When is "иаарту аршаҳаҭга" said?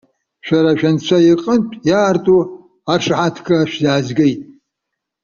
1.89-3.57